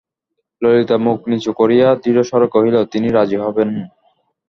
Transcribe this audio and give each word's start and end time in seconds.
ললিতা 0.61 0.95
মুখ 1.05 1.19
নিচু 1.29 1.51
করিয়া 1.59 1.87
দৃঢ়স্বরে 2.03 2.47
কহিল, 2.55 2.75
তিনি 2.93 3.07
রাজি 3.09 3.37
হবেনই। 3.43 3.83